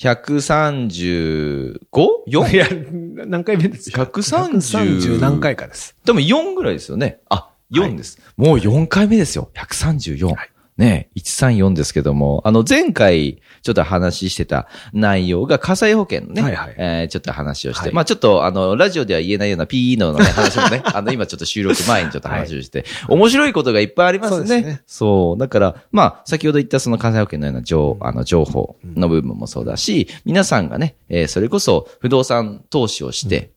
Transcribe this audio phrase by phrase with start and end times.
[0.00, 2.54] 135?4?
[2.54, 2.66] いや、
[3.26, 5.94] 何回目ですか？130 130何回かです。
[6.06, 7.20] でも4ぐらいですよね。
[7.28, 8.18] あ、4です。
[8.36, 9.50] もう4回目ですよ。
[9.54, 10.26] 134。
[10.26, 10.49] はい
[10.80, 16.74] ね134ですけども、あの、前回、ちょっと話してた内容が火災保険のね、はいはい。
[16.76, 17.94] えーちょっと話をして、はい。
[17.94, 24.46] まあちょっと、あの、ラジオでは言えないような PE のね、 話もね、あの、今ちょっと収録前にちょっと話をして、面白いことがいっぱいありますね。
[24.46, 24.82] そうね。
[24.86, 25.38] そう。
[25.38, 33.50] だから、まあ、先ほど言ったその火災保険のような情、あの、情報の部分もそうだし、皆さんがね、えーそれこそ不動産投資をして、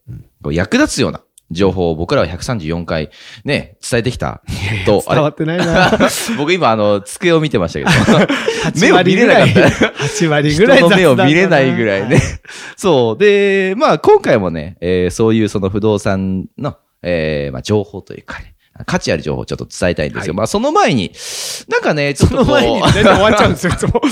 [0.43, 1.21] こう役立つような
[1.53, 3.09] 情報を僕らは134回
[3.45, 4.41] ね、伝えてきた
[4.85, 5.91] と、伝わってないな。
[6.37, 8.17] 僕今あの、机を見てましたけど、
[8.79, 9.59] 目8を見れなかった。
[10.03, 12.15] 8割ぐらい人の目を見れないぐらいね。
[12.15, 12.21] は
[12.75, 13.17] そう。
[13.17, 18.52] で、まあ今回もね、えーそういうその不動産の、えーまあ情報というかね、
[18.85, 20.31] 価値ある情報をちょっと伝えたいんですよ。
[20.31, 21.11] はいまあその前に、
[21.67, 22.55] なんかね、ちょっそとこう。
[22.55, 24.01] の前に全然終わっちゃうんですよ、いつも。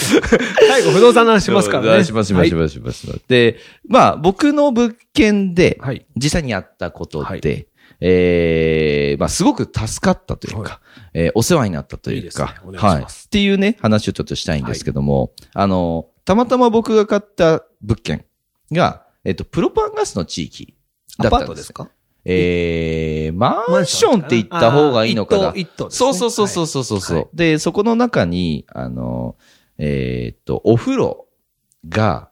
[0.70, 2.04] 最後、不動産の話しますからね。
[2.04, 3.22] しますしますしますします。
[3.28, 6.06] で、まあ僕の物件で、はい。
[6.16, 7.68] 実際にやったことで、はい
[8.04, 10.82] ええまあ、すごく助かったというか、は
[11.14, 13.04] えーお世話になったというか、はい。
[13.04, 18.26] っていうね、話をちょっとしたいんですけども、あの、たまたま僕が買った物件
[18.72, 20.74] が、えっ、と、プロパンガスの地域
[21.20, 21.72] だアパったんです。
[21.72, 21.90] ートですか？
[22.24, 25.50] えー、マンションって言った方がいいのかな。
[25.50, 29.36] 一棟、一棟ねそうそうそうそうそうそう、はいで、そこの中に、あの、
[29.78, 31.28] えーっと、お風呂
[31.90, 32.30] が、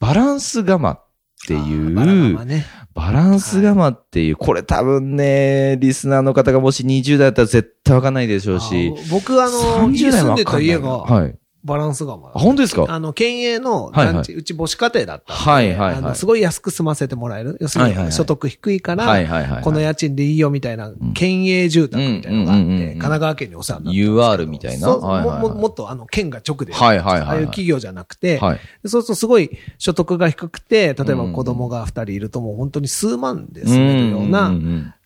[0.00, 1.06] バランス釜っ
[1.46, 2.66] ていう、バラね。
[2.94, 11.38] バランス釜っていう、これ多分ね、リスナーの方がもし20代だったら絶対わかんないでしょうし、あ僕、あの、30代家住んでた家が、はい。
[11.64, 12.28] バランス釜。
[12.28, 12.84] あ、本当ですか？
[12.88, 15.32] あの、県営の団地、うち母子家庭だった。
[15.32, 17.56] はいはいはいすごい安く済ませてもらえる。
[17.60, 19.60] 要するに、所得低いから。
[19.62, 24.00] この家賃でいいよみたいな、県営住宅みたいなのがあって、神奈川県にお世話になった。
[24.42, 24.88] UR みたいな？
[24.88, 26.74] もっとあの、県が直で。
[26.74, 28.60] ああいう企業じゃなくて、はい。
[28.86, 34.52] そうするとすごい所得が低くて、例えばうん子供が二人いるともう本当に数万で住めるような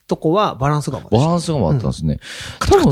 [0.08, 2.18] とこはバランス釜でしたバランス釜あったんですね。
[2.58, 2.90] 多分、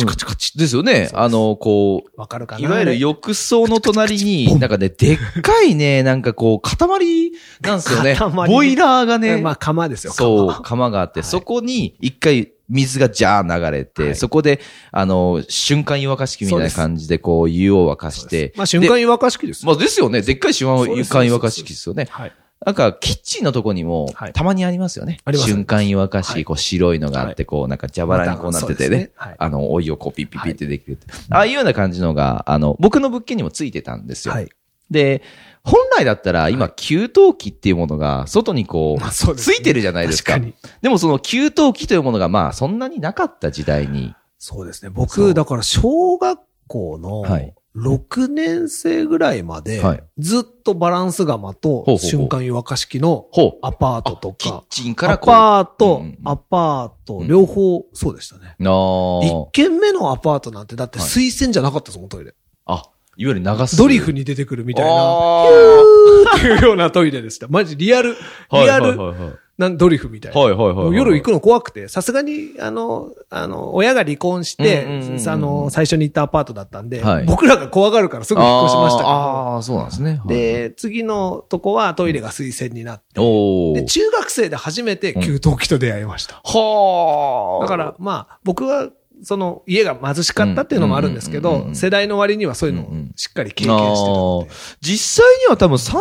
[0.56, 1.10] ですよね。
[1.15, 7.32] あの、こう、わかるかないわゆる浴槽の隣に、なんかね、でっかいね、なんかこう、塊
[7.62, 8.31] なんですよね塊。
[8.49, 14.60] ボイラーがね、まあ、釜ですよ、そう、釜釜があって、はいそこに一回水がジャー流れて、はいそこで、
[14.93, 18.53] あの、瞬間湯沸かし器みたいな感じで、こう、湯を沸かして。
[18.56, 19.72] まあ、瞬間湯沸かし器ですよ。
[19.72, 20.22] まあですよね。
[20.22, 22.06] でっかい瞬間湯沸かし器ですよね。
[22.10, 22.33] はい。
[22.65, 25.19] なんか、キッチンのとこにもはい、たまにありますよね。
[25.25, 29.11] あります瞬間湯沸かしいこう、白いのがあって、こう、なんか蛇腹にこうなっててね。
[29.17, 30.99] あの、お湯をこう、ピッピッピッってできる。
[31.31, 34.34] ああいうような感じのが、あの、僕の物件にもついてたんですよ。
[34.34, 34.49] はい。
[34.91, 35.22] で、
[35.65, 40.39] 本来だったら今、給湯器っていうものが外にこう、ついてるじゃないですか。
[40.81, 44.15] でもその給湯器というものがまあそんなになかった時代に。
[44.39, 44.91] そうですね。
[44.91, 53.27] 僕、だから小学校のはい6年生ぐらいまではい、ずっとバランス釜と瞬間湯沸かし器の。
[53.63, 55.19] アパートとキッか、チンからア。
[55.19, 58.57] パートアパート、うん両方、そうでしたね。
[58.59, 62.35] な一ー軒目のアパートなんて、だってはい水洗じゃなかったですもん、トイレ。
[62.65, 62.83] あ、
[63.17, 63.77] いわゆる流す。
[63.77, 65.45] ドリフに出てくるみたいな、あ
[66.37, 67.47] っていうようなトイレでした。
[67.49, 70.39] マジリアル、ーはいはいリアル、はいはいなんドリフみたいな。
[70.39, 70.97] はいはいはいはい。
[70.97, 80.21] 夜行くの怖くて、さすがに、あの、あの、親が離婚して、うんうんうんうんあの、最初に行ったアパートだったんで、はい僕らが怖がるからすぐ引っ越しましたけど、あーあー、そうなんですね。
[80.25, 83.84] はい、で、次のとこはトイレが水洗になって、で、おー。
[83.87, 86.41] 中学生で初めて給湯器と出会いました。
[86.45, 87.65] はあ。
[87.65, 88.91] だから、まあ、僕は、
[89.22, 94.51] その、家が貧しかったっていうのもあるんですけど、世代の割にはそういうのをしっかり経験して。
[94.80, 96.01] 実際には多分30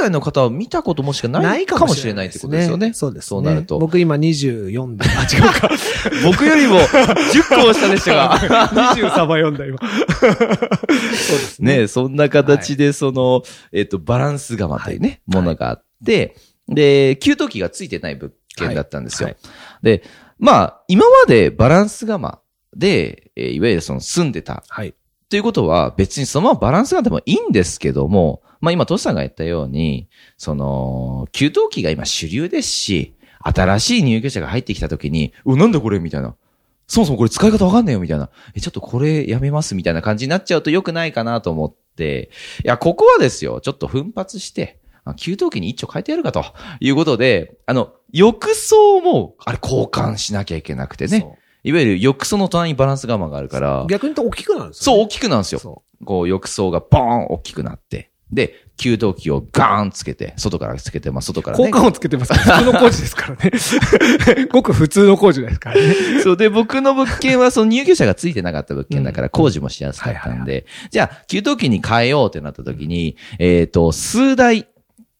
[0.00, 2.92] 代の方は見たこともしかないかもしれないってことですよね。
[2.94, 3.28] そうですね。
[3.28, 3.78] そうなると。
[3.78, 5.70] 僕今24で、あ、違うか。
[6.24, 8.38] 僕よりも10個下でしたが。
[8.94, 9.78] 23番読んだ今。
[9.78, 11.78] そうですね。
[11.78, 13.42] ねそんな形で、その、
[13.72, 16.36] えっと、バランス釜というね、ものがあって、
[16.68, 19.28] で、給湯器がついてない物件だったんですよ。
[19.28, 19.36] はい
[19.82, 20.02] で、
[20.38, 22.40] まあ、今までバランス釜
[22.78, 24.94] で、えーいわゆるその住んでたはい。
[25.28, 36.36] ということは、別にそのままバランスがでもいいんですけども、まあ今、トシさんが言ったように、その、給湯器が今主流ですし、新しい入居者が入ってきた時に、う、なんだこれみたいな。
[36.86, 38.30] そもそもこれ使い方わかんないよみたいな。
[38.54, 42.30] え、ちょっとこれやめますみたいな感じになっちゃうと良くないかなと思って、
[42.64, 46.44] いや、ここはですよ、ちょっと奮発して、あ給湯器に一丁変えてやるかと
[46.80, 51.38] いうことで、あの、浴槽も、あれ交換しなきゃいけなくてね。
[51.66, 55.58] そいわゆる浴槽の隣にバランス我慢があるからう、逆に言うと大きくなるんですそう、よ、大きくなるんですよ。
[55.58, 61.64] そこう、浴槽がボーン大きくなって、で、給湯器をガーンつけて、外からつけて、まあ、外からね。
[61.64, 64.46] 交換をつけてます普通の工事ですからね。
[64.50, 65.94] ごく普通の工事ですからね。
[66.22, 74.68] そうで、僕の物件はその入居者がついてなかった物件だから工事もしやすかったんで、じゃあ、給湯器に変えようってなった時に、えっ、と、数台、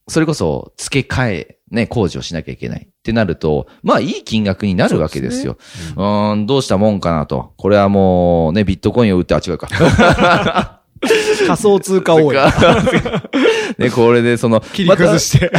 [0.08, 5.58] それこそ付け替え、ね、工事をしなきゃいけないってなると、まあいい金額になるわけですよ。
[5.96, 7.52] うーん、どうしたもんかなと。
[7.56, 9.68] これはもうね、ビットコインを売って、あ、違うか。
[11.46, 12.36] 仮想通貨多い。
[13.78, 15.52] ね、これでその、切り崩して。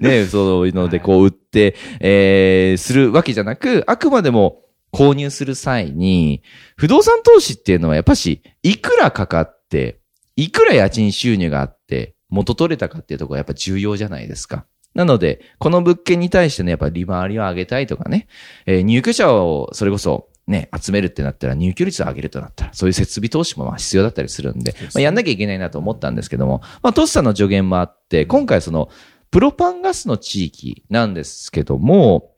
[0.00, 4.62] ね、そういうのでこう売って、えー、するわけじゃなく、あくまでも
[4.92, 6.42] 購入する際に、
[6.76, 10.00] 不動産投資っていうのはやっぱし、いくらかかって、
[10.34, 14.66] いくら家賃収入があって、元取れたかっていうところがやっぱ重要じゃないですか。
[14.94, 18.28] なので、この物件に対してね、やっぱ利回りを上げたいとかね、
[18.66, 28.90] えー入居者をそれこそね、集めるってなったら入居率を上げるとなったら、そういう設備投資もまあ必要だったりするんで、まあ、やんなきゃいけないなと思ったんですけども、まあトスさんの助言もあって、今回その、
[29.30, 32.32] プロパンガスの地域なんですけども、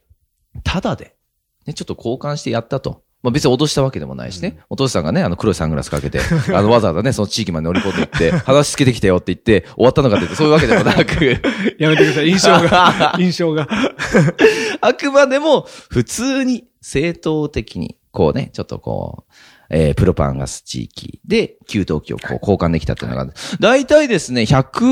[0.63, 1.17] ただで、
[1.67, 3.03] ね、ちょっと交換してやったと。
[3.27, 4.61] まあ別に脅したわけでもないしね。
[4.71, 6.21] お父さんがね、あの黒いサングラスかけて、
[6.55, 11.25] あのわざわざね、 その地域まで乗り込んでいって、話つけてきたよって言って、終わったのかって言って、そういうわけでもなく、
[11.81, 12.29] やめてください。
[12.29, 13.15] 印象が。
[13.19, 13.69] 印象が。
[14.81, 19.33] あくまでも普通に正当的に、こうね、ちょっとこう、
[19.71, 23.27] えープロパンガス地域で給湯器をこう交換できたっていうのが、
[23.61, 24.85] 大体ですね、百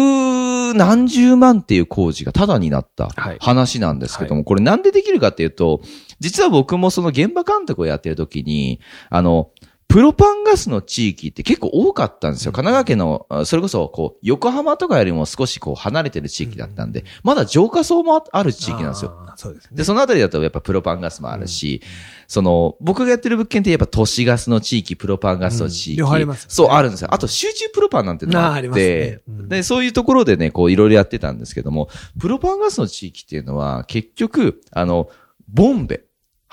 [0.74, 3.36] 何十万っていう工事がタダになったはい。
[3.40, 5.80] 話なんですけども、これなんでできるかっていうと、
[6.20, 8.80] 実は僕もその現場監督をやってる時に、
[9.10, 9.50] あの、
[9.88, 12.52] プロパンガスの地域って結構多かったんですよ。
[12.52, 19.16] 神奈川県の、あそれこそ、こう、横浜とかよりも少しこう離れてる地域だったんで、まだ浄化層もあある地域なんですよ。
[19.36, 19.76] そうですね。
[19.76, 21.80] で、そのあたりだとやっぱプロパンガスもあるし、
[22.26, 26.02] その、僕がやってる物件ってやっぱ都市ガスの地域、プロパンガスの地域。
[26.02, 27.12] うんありますよねそう、あるんですよ。
[27.12, 31.88] あと集中プロパンなんてのもあって、ねうんで、そういうところでね、こういろいろやってたんですけども、
[32.18, 35.08] プロパンガスの地域っていうのは結局、あの、
[35.48, 36.04] ボンベ。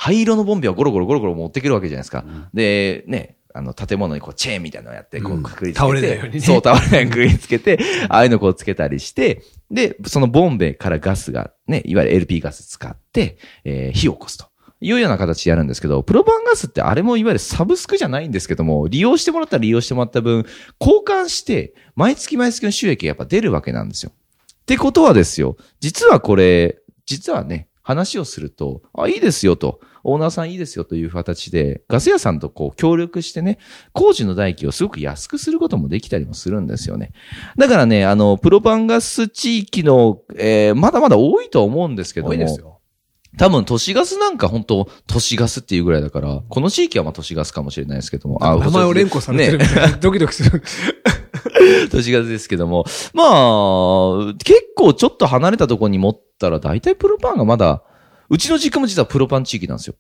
[0.02, 2.26] 灰色のボンベをゴロゴロゴロゴロ持ってくるわけじゃないですか。
[2.56, 5.80] で、ね、あの、建物にこう、チェーンみたいなのをやって、こう、うんくくりつけて。
[5.80, 7.78] 倒れないようにねそう、倒れないようにくくりつけて、
[8.10, 14.46] ああいうのをこうつけたりして、で、そのボンベからガスが、ね、いわゆる LP ガス使って、えー火を起こすと。
[14.84, 20.44] いうような形でやるんですけど、プロパンガスってあれもいわゆるサブスクじゃないんですけども、利用してもらったら利用してもらった分、
[20.80, 24.12] 交換して、毎月毎月の収益がやっぱ出るわけなんですよ。
[24.12, 33.58] ってことはですよ、実はこれ、実はね、話をすると、あ、いいですよと、オーナーさんいいですよという形で、ガス屋さんとこう協力してね、
[33.94, 37.14] 工事の代金をすごく安くすることもできたりもするんですよね。
[37.58, 42.82] だからね、あの、プロパンガス地域の、えーまだまだ多いとは思うんですけども、多いですよ。
[43.38, 49.98] 多分都市ガスなんか本当都市ガスっていうぐらいだから、この地域はまあ都市ガスかもしれないですけども、名前を連呼されてるみたいな。
[50.00, 50.62] ドキドキする。
[51.92, 57.84] 都市ガスですけども、まあ、結構ちょっと離れたところに持ったら、大体プロパンがまだ、
[58.32, 59.96] うちの実家も実はプロパン地域なんですよ。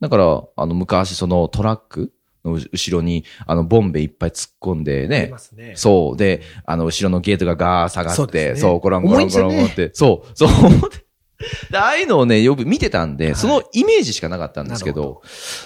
[0.00, 2.12] だから、あの、昔そのトラック
[2.44, 5.72] の後ろに、あの、ボンベいっぱい突っ込んでねね。
[5.76, 6.16] そう。
[6.16, 11.06] で、あの、後ろのゲートがガー下がって、そうねゴランゴランゴランゴランって、そう、そう思って。
[11.70, 15.22] でああいうのをね、よく見てたんで、はいそのイメージしかなかったんですけど、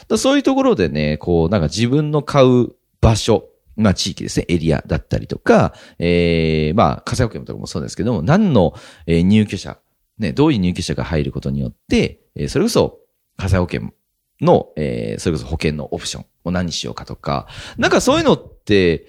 [0.08, 8.74] だそういうところでね、こう、なんか自分の買う場所、まあ地域ですね、エリアだったりとか、ええまあ、火災保険とかもそうですけども、何の、
[9.06, 9.78] えー入居者、
[10.20, 13.00] ね、どういう入居者が入ることによって、えーそれこそ
[13.36, 13.90] 火災保険
[14.40, 17.48] の、えーそれこそ保険のオプションを何にしようかとか、
[17.78, 19.06] なんかそういうのって、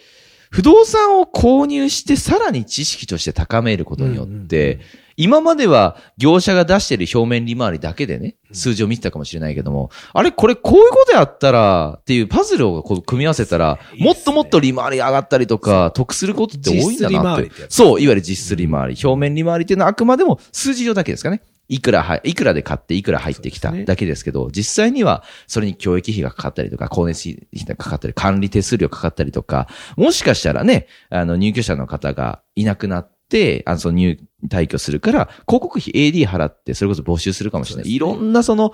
[0.51, 4.81] 不動産を購入してさらに知識として高めることによって、
[5.15, 17.51] 今までは業者が出してる表面利回りだけでね、数字を見てたかもしれないけども、あれこれこういうことやったらっていうパズルをこう組み合わせたら、もっともっと利回り上がったりとか、得することって多いんだなって。
[17.69, 19.01] そう、いわゆる実質利回り。
[19.01, 21.43] 表面利回りっていうのはあくまでも数字上だけですかね。
[21.71, 37.85] いくらはい、いくらで買っていくら入ってきただけですけど、実際にはそれに教育費がかかったりとか、光熱費がかかったり、管理手数料かかったりとか、もしかしたらね、あの入居者の方がいなくなって、あの、その入、退去するから、広告費 AD 払って、それこそ募集するかもしれない。
[37.85, 38.73] ねいろんなその、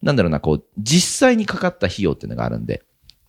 [0.00, 2.84] なんだろうな、こう、実際にかかった費用っていうのがあるんで、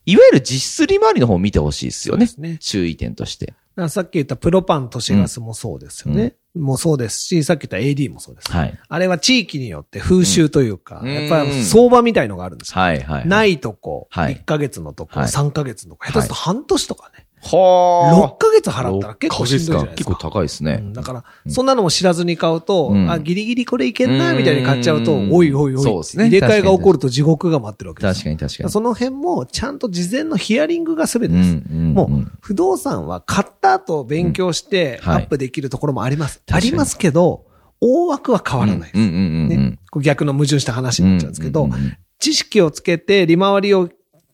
[0.05, 2.27] いわゆる実質利回りの方を見てほしいですよね。
[2.37, 3.55] ね注意点として。
[3.87, 6.35] さっき言ったプロパン都市ガスもそうですよね。
[6.55, 8.51] もうそうですし、さっき言った AD もそうです。
[8.51, 8.79] はい。
[8.87, 12.81] あれは地域によって風習というか、うんやっぱり相場みたいのがあるんですよ。
[12.81, 13.27] はい、はい。
[13.27, 17.27] ないとこ、はい1ヶ月のとこ、はい3ヶ月のとこ、下手すると半年とかね。
[17.41, 20.15] は6ヶ月払ったら結構しんどいじゃないです結か。
[20.15, 20.79] 構高いですね。
[20.81, 28.23] うんだから、そんなのも知らずに買うと、うんあ、ギリギリこれいけんな、みたいに買っちゃうと、うんおいおいおい、そうですね入れ替えが起こると地獄が待ってるわけですよ。
[28.23, 28.69] 確かに確かに。
[28.69, 31.53] その辺も、ちゃんと事前のヒアリングが全てうです。
[31.53, 36.39] んうんもううん、不動産は買った後勉強してアップできるところもあります。
[36.39, 37.45] 確かにありますけど、
[37.81, 38.91] 大枠は変わらないです。
[38.95, 39.79] うんうんうんうんね。
[39.89, 43.89] こう逆の矛盾した話になっちゃうんですけどうんうんうん、知識をつけて利回りを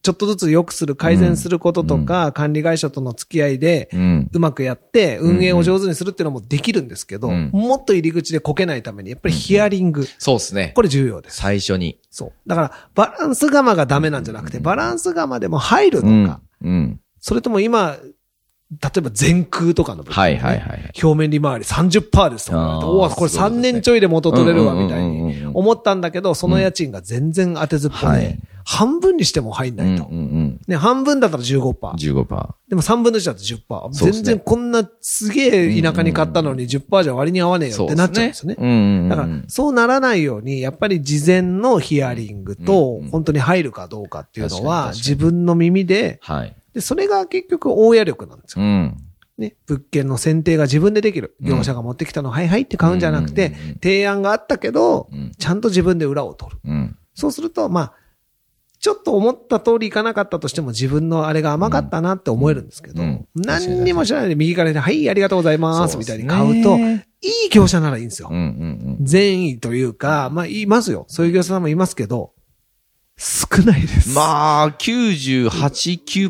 [0.05, 4.29] ちょっとずつ良くする、改善することとか、管理会社との付き合いで、うん。
[4.31, 10.73] うまくやって、運営を上手にするっていうのもできるんですけど、うんもっと入り口でこけないために、やっぱりヒアリング、そうですね。
[10.75, 11.37] これ重要です。
[11.37, 11.97] 最初に。
[12.11, 12.31] そう。
[12.45, 16.41] だから、バランス釜がダメなんじゃなくて、バランス釜でも入るうんのか、。
[16.61, 16.99] うん。
[17.19, 17.97] それとも今、
[18.71, 20.91] 例えば全空とかの部分、はいはいはいはい。
[21.01, 30.17] 表面利回り30%ですとかおお、これ3そうですね年ちょいで元取れるわ、みたいうんうんうんうんに思ったんだけど、その家賃が全然当てずっぽではい、半分にしても入んないとうん。
[30.17, 31.61] うんね、半分だったら15%。
[31.61, 32.23] うん。
[32.23, 32.53] 15%。
[32.67, 33.59] でも3分の1だと10%。
[33.69, 38.55] そうですね全然こんなすげえ田舎に買ったのに10%じゃ割に合わねえよってなっちゃうんですよね。
[38.57, 39.09] うんうんうん。
[39.09, 46.55] だから、そうならないように、やっぱり事前のヒアリングとうん、本当に入るかどうかっていうのは、自分の耳で、はい。
[46.73, 48.65] で、それが結局大家力なんですよ。
[48.65, 48.97] うん。
[49.37, 51.35] ね、物件の選定が自分でできる。
[51.39, 56.57] 業者が持ってきたの、はいはいって買うんじゃなくてうんうんうん、提案があったけどうん、ちゃんと自分で裏を取る。
[56.63, 56.97] うん。
[57.13, 57.93] そうすると、まあ、
[58.79, 63.09] ちょっと思った通りいかなかったとしても自分のあれが甘かったなって思えるんですけど、うん。
[63.09, 68.29] うん何にも知らないで右からで、はい、ありがとうございます、みたいに買うと、いい業者ならいいんですよ。
[69.01, 71.05] 善意というか、まあ、いますよ。
[71.07, 72.34] そういう業者さんもいますけど、
[73.17, 74.09] 少ないです。
[74.09, 74.15] うん。
[74.15, 75.49] まあ、98、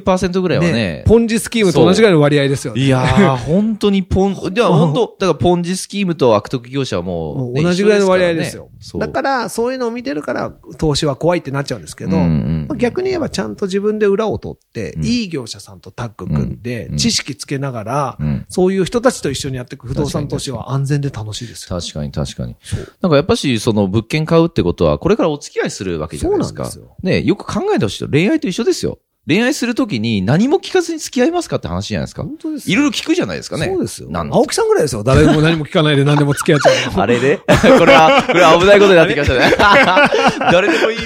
[0.04, 1.04] 9%ぐらいはね。
[1.08, 2.82] ポンジスキームと同じぐらいの割合ですよね。
[2.82, 8.70] いやー、本当にポン、 いや、本当だからポンジスキームと悪徳業者はもうね、同じぐらいの割合ですよ。
[9.00, 21.80] だから、そういうのを見てるから、投資は怖いってなっちゃうんですけど、うんうんまあ逆に言えばちゃんと自分で裏を取って、うんいい業者さんとタッグ組んで、うん知識つけながら、うんそういう人たちと一緒にやっていく不動産投資は安全で楽しいですよ。
[21.80, 22.56] 確かに確かに。
[23.02, 26.70] なんかやっぱし、その物件買うってことは、これからお付き合いするわけじゃないですか。
[26.76, 29.00] ですよねよく考えてほしいと、恋愛と一緒ですよ。
[29.28, 32.22] 恋愛するときに何も聞かずに付き合いますかって話じゃないですか。
[32.22, 33.66] 本当ですいろいろ聞くじゃないですかね。
[33.66, 34.10] そうですよ。
[34.12, 35.04] なん青木さんぐらいですよ。
[35.04, 37.02] 誰も何も聞かないで何でも付き合っちゃうの。
[37.02, 37.38] あれで？
[37.38, 39.56] これは、これは危ないことになってきましたね。
[40.52, 41.06] 誰でもいい、いい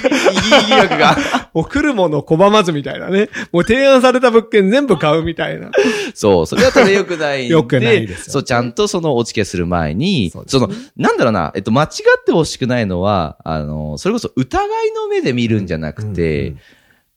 [0.68, 1.16] 疑惑が。
[1.54, 3.30] もう来るもの拒まずみたいなね。
[3.52, 5.70] もう提案された物件全部買うみたいな。
[6.14, 7.54] そう、それだったら良くないんで。
[7.54, 16.58] 良くないですよそう、ちゃんとそのお付き合いする前に、そうですその、なんだろうな、えっと、間違ってほしくないのは、あの、それこそ疑いの目で見るんじゃなくて、うんうん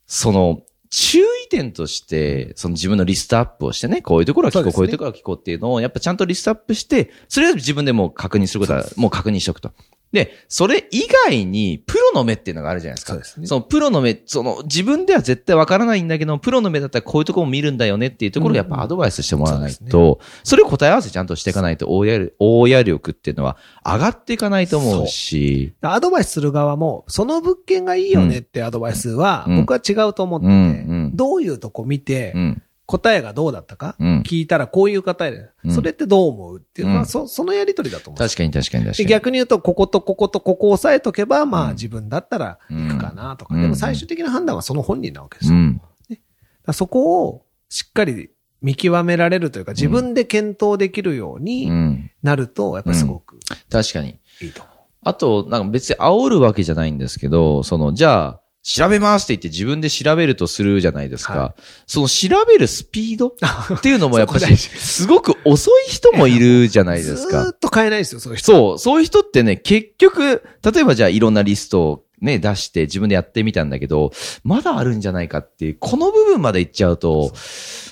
[0.06, 0.62] その、
[0.96, 9.72] 注意点として、その自分のリストアップをしてね、こういうところは聞こう、そうねこういうところは聞こうっていうのを、やっぱちゃんとリストアップして、それは自分でもう確認することは、もう確認しておくと。
[10.14, 13.14] で、それ以外に、プロの目っていうのがあるじゃないですか。
[13.14, 13.46] そうですね。
[13.48, 29.56] そのプロの目、その自分では絶対わからないんだけど、プロの目だったらこういうところも見るんだよねっていうところをやっぱアドバイスしてもらわないそうと、それを答え合わせちゃんとしていかないと、大家、大家力っていうのは上がっていかないと思うし、アドバイスする側も、その物件がいいよねってアドバイスは、うん。
[29.62, 30.56] 僕は違うと思ってて、うん。
[30.56, 30.60] う
[31.08, 31.10] ん。
[31.16, 32.62] どういうとこ見て、うん。
[32.86, 39.10] 答えがどうだったか、うん聞いたらこういう答えで、うんそれってどう思うっていうのは、うんそそのやりとりだと思う確かに確かに確かでに。
[39.10, 43.54] 逆に言うと、こことこことここを押さえとけば、まうんあ自分だったら行くかなとか。
[43.54, 45.58] うんでも最終的な判断はその本人なわけですよ。
[46.72, 48.30] そこをしっかり
[48.62, 52.10] 見極められるというか、自分で検討できるよううにん。
[52.22, 53.38] なると、やっぱりすごく
[53.70, 54.18] 確かに。
[54.40, 54.74] いいと思う。
[55.02, 61.38] あと、なんか別に煽るわけじゃないんですけど、その、じゃあ、調べますって言って自分で調べるとするじゃないですか。
[61.38, 61.54] は
[61.86, 63.28] その調べるスピード
[63.76, 67.50] っていうのもやっぱし、そこ大事すごく遅い人もいるじゃないですか。
[67.50, 68.52] っと変えないですよ、そういう人。
[68.52, 74.12] そう、そういう人ってね、結局、例えばじゃあいろんなリストをね、出して自分でやってみたんだけど、
[74.44, 77.34] まだあるんじゃないかっていう、この部分までいっちゃうと、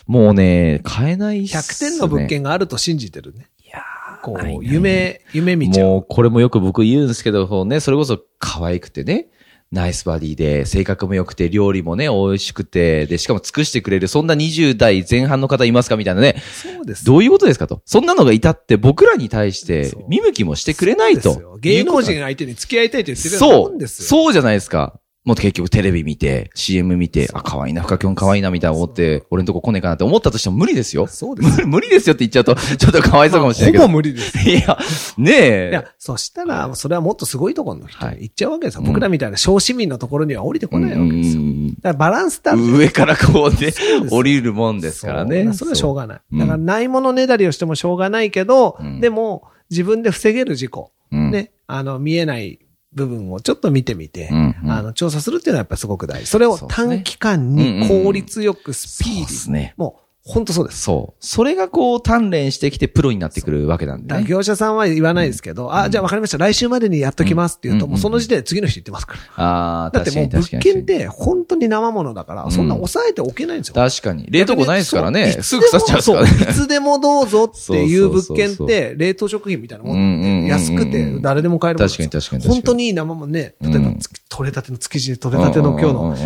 [0.06, 1.60] もうね、変えないっすね。
[1.60, 3.50] 100点の物件があると信じてるね。
[3.62, 3.82] いや
[4.22, 5.86] こう、夢、夢見ちゃう。
[5.86, 9.28] もう、これもよく僕言うんですけど、ね、それこそ可愛くてね、
[9.72, 15.96] ナイスバディで、性格も良くて、料理もね、美味しくて、で、しかも尽くしてくれる、そんな20代前半の方いますか？
[15.96, 16.36] みたいなね。
[16.62, 17.04] そうです。
[17.06, 17.80] どういうことですかと。
[17.86, 21.58] そんなのがいたって、僕らに対して見向きもしてくれないと。
[21.60, 24.08] 芸能人相手に付き合いたいって言ってるそうもんですよ。
[24.08, 25.00] そうじゃないですか。
[25.24, 31.06] もっと結局テレビ見て、CM 見て、あ、可愛いな、深きょん可愛いな、みたいな思って、俺のとこ来ねえかなって思ったとしても無理ですよ。
[31.06, 33.84] そうです 無理ですよって言っちゃうと、 ちょっとかわいそうかもしれないけど。
[33.84, 34.36] ほぼ無理です。
[34.48, 34.76] いや、
[35.18, 35.68] ねえ。
[35.70, 38.80] いや、そしたら、それはもっとすごいところの人はいに行っちゃうわけですよ。
[38.80, 41.40] うん僕らみたいな小市民のところには降りてこないわけですよ。
[41.40, 43.72] うんだからバランスってあるじゃない上からこうね
[44.10, 45.52] 降りるもんですからね。
[45.52, 46.20] それはしょうがない。
[46.32, 52.58] うんだからないものねだりをしてもしょうがないけど、うんでも自分で防げる事故、うんね、あの、見えない
[52.94, 56.26] 部分をちょっと見てみて、うんうんあの、調査するっていうのはやっぱりすごく大事。
[56.26, 59.74] それを短期間に効率よくスピーディーそうですね。
[59.76, 60.82] もう、本当そうです。
[60.82, 61.26] そう。
[61.26, 64.24] それがこう鍛錬してきてプロになってくるわけなんでね。
[64.24, 66.38] 業者さんは言わないですけど、あ、じゃあ分かりました。
[66.38, 69.44] 来週までにやっときますって言うと、うんもうその時点で次の人言ってますから。
[69.44, 70.58] ああ、だってもう物。
[70.60, 73.74] 件って本当に生ものだから、そんな抑えておけないんですよ。
[73.74, 74.26] 確かに。
[74.30, 75.32] 冷凍庫ないですからね。
[75.42, 76.28] すぐ腐っちゃうんですからね。
[76.28, 82.54] そういつでもどうぞっていう物件って、冷凍食品みたいなもんうんうんうんうんで、安くて誰でも買えるもの確かに確かに確かに。
[82.54, 83.98] 本当にいい生もんね、例えばうん、
[84.32, 86.16] 取れたての築地で取れたての今日の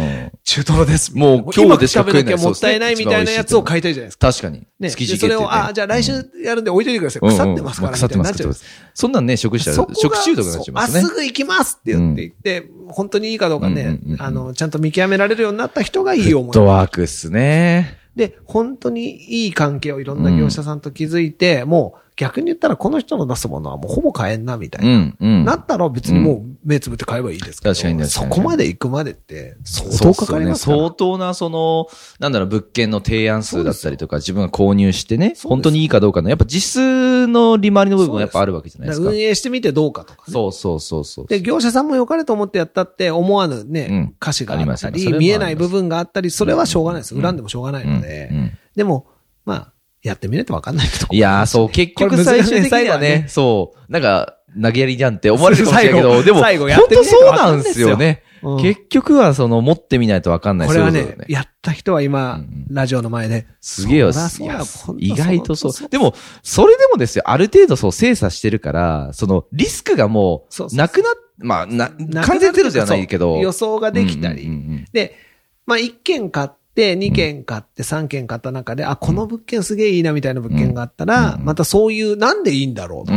[0.44, 1.16] 中トロです。
[1.16, 4.28] もう今日でしか食えない今食べなきゃもったいないみたいなやつを買いたいじゃないですか。
[4.28, 4.64] 確かに。
[4.78, 4.90] ね。
[4.90, 7.20] 築地でそれを、あ、じゃあ来週やるんで置いといてください。
[7.20, 8.52] 腐ってますから、みたいになっちゃう。
[8.94, 11.10] そんなんね、食したら食中毒になっちゃいますねそう。
[11.10, 16.64] あ、すぐ行きますって言って言って、本当にいいかどうかねあの、ちゃんと見極められるようになった人がいい思いフット。
[16.64, 17.98] ワークっすね。
[18.14, 24.98] で、本当にいい関係をいろんな業者さんと築いて、もう逆に言ったらこの人の出すものはもうほぼ買えんな、みたいうな。
[24.98, 25.44] ん、うん。
[25.44, 28.34] なったら別にもう目つぶって買えばいいですけど、確かに確かに。
[28.34, 31.86] そこまで行くまでって相当かかりますか相当な、その、
[32.18, 35.46] なんだろう、物件の提案数だったりとか、自分が購入してね、す。
[35.46, 39.08] 本当にいいかどうかの、やっぱ実質の利回りの部分はやっぱあるわけじゃないですか。
[39.08, 40.32] 運営してみてどうかとかね。
[40.32, 41.26] そうそうそうそう。
[41.28, 43.70] で、業者さんも良かれと思ってやったって思わぬうん。
[43.70, 47.14] ね、歌詞があったり、見えない部分があったり、それはしょうがないです。
[47.14, 48.30] うん恨んでもしょうがないので。
[48.74, 49.06] でも、
[49.44, 58.22] まあ、やってみないとわかんないとこいやー、そう、結局最終的にはね、そう、なんか、投げやりじゃんって思われるかもしれないけど、でも、最後や本当そうなんですよね。
[58.22, 58.26] うん
[58.60, 63.46] 結局は、その、持ってみないとわかんないこれはそういうこ、とねやった人は今うんうん、ラジオの前で。
[63.60, 64.10] すげえよ。
[64.98, 65.88] 意外とそうそ。
[65.88, 71.90] でも、それでもですよ、ある程度そう精査してるから、その、リスクがもう、なくなっ、まあ、な、
[72.24, 73.38] 完全ゼロじゃないけど。
[73.38, 74.46] 予想ができたうんうんり。
[74.46, 75.16] うんで、
[75.66, 83.12] まあ、1件買って、2件買って、3件買った中で、あ、この物件すげえいいなみたいな物件があったら、うんまたそういう、なんでいいんだろうと。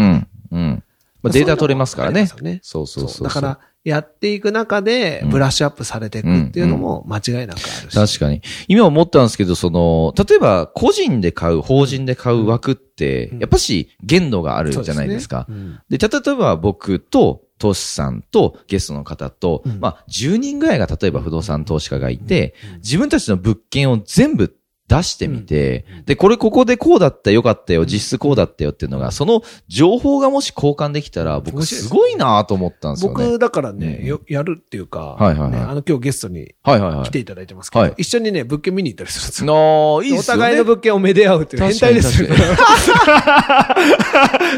[1.21, 2.27] まあ、データ取れますからね。
[2.27, 3.27] そういうのもありますそうそうそう。
[3.27, 7.95] だから、やっていく中で、ブラッシュアップされていくっていうのも間違いなくあるし。
[7.95, 8.41] 確かに。
[8.67, 15.45] 今思ったんですけど、その、例えば、個人で買う、法人で買う枠ってうん、やっぱし、限度があるじゃないですか。
[15.47, 24.55] そうですねで、例えば僕と、トシさんとゲストの方と、うんまあ、10人ぐらいが例えば不動産投資家がいて、うん自分たちの物件を全部
[24.89, 33.25] 出してみて、うんで、これここでこうだったよかったよ、実質こうだったよっていうのが、その情報がもし交換できたら、僕すすごいなと思ったんですよね。
[33.25, 37.05] 僕、だからね、うんよやるっていうか、はいはいはいねあの、今日ゲストにはいはいはい。
[37.05, 39.47] 来ていただいてますけど、はい一緒にね、物件見に行ったりするんですよ。
[39.47, 40.41] のいいっすよね。
[40.41, 42.29] お互いの物件をめで合うっていう変態ですよ。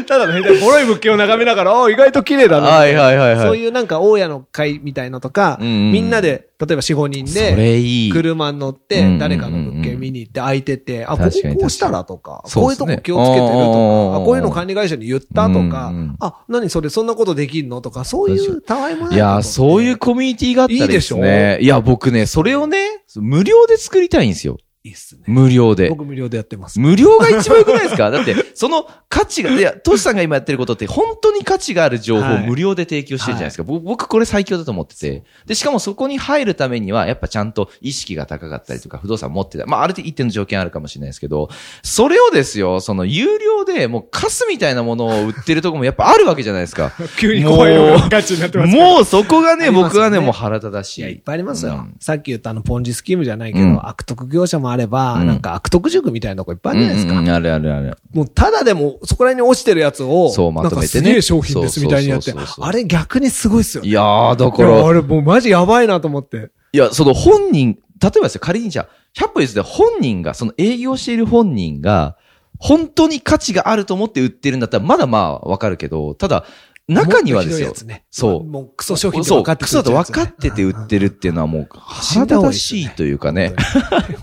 [0.06, 0.58] ただの変態。
[0.60, 2.68] ボロい物件を眺めながら、お意外と綺麗だな。
[2.68, 3.46] はいはいはいはい。
[3.46, 8.10] そういうなんか、大家の会みたいのとか、うんうんみんなで、例えば4、5人そで。
[8.12, 11.30] 車に乗って、うん誰かの物件見に行って空いてて、あ、ここ
[11.60, 19.14] こうしたらとか、こういうとこ気をつけてるとか、あこういうの管理会社に言ったとかあ、何それそんなことできんのとか、そういうたわいもない。
[19.14, 21.58] いや、そういうコミュニティがあったらいいですいいね。
[21.60, 24.58] いや、僕ね、それをね、無料で作りたいんですよ。
[24.84, 25.22] いいっすね。
[25.26, 25.88] 無料で。
[25.90, 26.80] 僕無料でやってます。
[26.80, 28.10] 無料が一番良くないですか？
[28.12, 33.62] だって、その価値が、いや、トシさんが今やってることって本当に価値がある情報をはい無料で提供してるじゃないですか。
[33.62, 35.22] 僕僕これ最強だと思ってて。
[35.46, 39.66] で、しかもそこに入るためには、やっぱちゃんと意識が高かったりとか、不動産持ってた。
[39.66, 41.48] まあ、ある程度一定の条件あるかもしれないですけど、
[41.84, 46.92] それをですよ、その有料でもうカスみたいなものを売ってるとこもやっぱあるわけじゃないですか。
[47.18, 51.00] 急に怖いようなガチになってますもうそこがね、ね僕はね、もう腹立たしい。
[51.02, 51.74] いや、いっぱいありますよ。
[51.74, 57.12] うんさっき言ったあの、ポンジスキームじゃないけど、うん悪徳業者もあれば、うんなんか悪徳塾みたいなとこいっぱいあるじゃないですか。
[57.12, 57.98] うんうんうんあるあるある。
[58.12, 63.88] もう、ただでも、そこら辺に落ちてるやつを、そうまとめてねなんかすげえ商品ですみたいにやってそうそうそう、そうあれ逆にすごいっすよね。
[63.88, 66.50] いやー、だかいやら、あれもうマジやばいなと思って。
[66.72, 72.16] いや、その本人、例えばですよ、仮にじゃあ、100歩譲って本人が、その営業している本人が、
[72.58, 76.44] 本当に価値があると思って売ってるんだったら、まだまあわかるけど、ただ、
[76.88, 77.72] 中にはですよ。
[77.86, 78.04] ね。
[78.10, 78.44] そう。
[78.44, 82.88] もうクソ商品ってそう、分かってクソだと分かってて売ってるっていうのはもう、 腹立たしい。
[82.90, 83.54] というかね。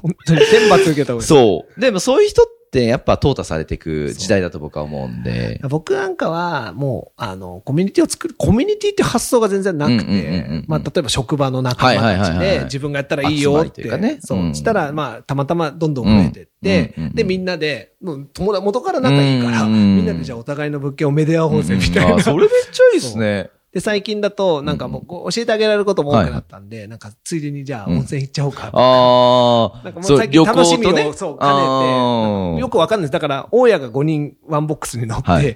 [0.02, 0.41] 本当に。
[0.41, 1.28] 天罰受けた方がいい。
[1.28, 1.80] そう。
[1.80, 5.60] でもそういう人ってやっぱ淘汰されていく時代だと僕は思うんで。
[5.69, 22.15] 僕なんかは、もう、あの、コミュニティを作る、コミュニティって発想が全然なくて、まあ、例えば職場の仲間たちで、自分がやったらいいよっ集まりというてかね、そうう、んしたら、まあ、たまたまどんどん増えてってで、みんなで、もう友達、元から仲いいから、みんなでじゃあお互いの物件をめで合おうぜ、みたいな。
[22.15, 23.49] あそれめっちゃいいですね。
[23.71, 28.69] で、最近だと、なんかもう教えてあげられることも多くなったんで、なんか、ついでにじゃあ温泉行っちゃおうか。
[28.73, 31.13] ああ、なんかもう最近楽しみを。
[31.13, 33.12] そう、あ兼ねーて、よくわかんないです。
[33.12, 35.55] だから、大家が5人ワンボックスに乗って、はい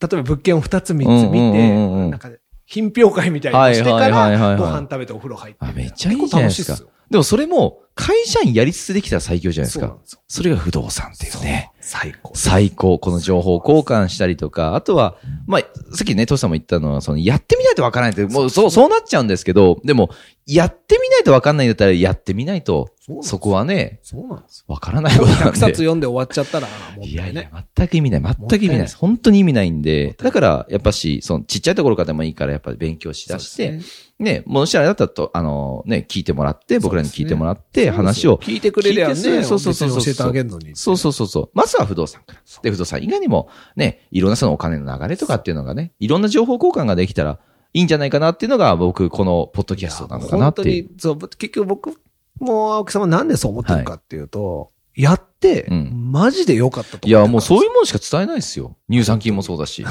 [0.00, 2.30] 例えば物件を2つ3つ見て、なんか、
[2.66, 5.58] 品評会みたいなのしてから、ご飯食べてお風呂入って。
[5.64, 6.88] あ、めっちゃいいじゃないですか結構楽しいっすよ。
[7.10, 9.96] でもそれも、会社員やりつつできたら最強じゃないですか。
[10.26, 11.70] それが不動産っていうね。
[11.86, 12.32] 最高。
[12.34, 12.98] 最高。
[12.98, 15.16] この情報交換したりとか、あとは、
[15.46, 15.60] まあ、
[15.94, 20.08] さっきね、トシさんも言ったのは、その、やってみないとわからないって、もう、そう、そうなっちゃうんですけど、でも、
[20.46, 22.88] やってみないとわかんないんだったら、やってみないと、
[23.20, 24.64] そこはね、そうなんですよ。
[24.68, 25.58] わからないことなん100で。
[25.58, 26.68] 冊読んで終わっちゃったら、
[27.02, 28.22] いやいや全く意味ない。
[28.22, 28.96] 全く意味ないです。
[28.96, 33.80] 本当に意味ないんで、だから、やっぱし、その、ちっちゃいところからでもいいから、やっぱり勉強しだして、
[34.18, 40.76] ね、もしあれだったらと、あの、ね、聞いてもらって、僕らに聞いてもらって、ね話を、聞いてくれりゃね、そうそうそう教えてあげるのに。
[40.76, 41.50] そうそうそうそう。
[41.52, 42.40] まずは不動産から。
[42.62, 47.38] で、不動産以外にも、ね、いろんなそのお金の流れとかっていうのがね、いろんな情報交換ができたら
[47.72, 50.82] いいんじゃないかなっていうのが、僕、このポッドキャストなのかなっていう。
[50.84, 52.00] 本当に、そう、結局僕
[52.38, 58.76] も青木さんはなんでそう思ってるかっていうと、やって、うんマジで良かったといや、もうそういいうもんしか伝えないですよ。
[58.88, 59.84] 乳酸菌もそうだし。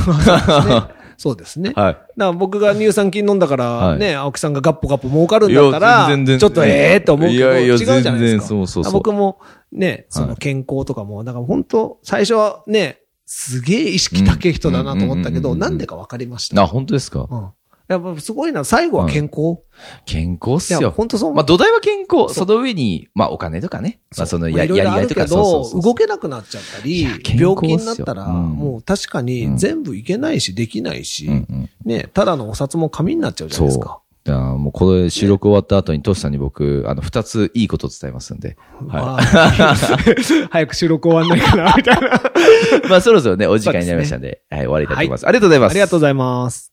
[1.17, 1.69] そうですね。
[1.69, 1.97] だかはい。
[2.15, 6.07] ら僕が乳酸菌飲んだから、はいね、青木さんがガッポガッポ儲かるんだったら、
[6.39, 8.45] ちょっとええと思うけど、違うじゃないです全然か。
[8.45, 9.39] そうそうそう僕も
[9.71, 16.61] ね、その健康とかも、だから本当最初はね、すげえ意識高い人だなと思ったけど、なんでか分かりました。
[16.61, 17.47] あ、本当ですかうん。
[17.87, 19.61] やっぱすごいな、最後は健康？
[20.05, 20.91] 健康っすいや、よ。
[20.91, 22.33] 本当そうまあ、土台は健康。
[22.33, 23.99] その上に、まあ、お金とかね。
[24.17, 27.03] まあ、そのや、りがいとか、そうそうど、そう動けなくなっちゃったり
[27.37, 31.69] 病気になったら、うんもう確かに全部いけないし、できないし、うんうん。
[31.85, 33.99] ね、ただのお札も紙になっちゃうじゃないですか。
[34.25, 38.55] じゃあもうこれ収録終わった後にトシさんに僕、あの、二ついいこと伝えますんで。
[38.87, 39.75] はまあ
[40.49, 42.07] 早く収録終わんないかな、みたいな。
[42.07, 42.11] い。
[42.89, 45.27] まあそろそろね、お時間になりましたんで、はい、終わりたいと思います。
[45.27, 45.71] ありがとうございます。
[45.71, 46.72] ありがとうございます。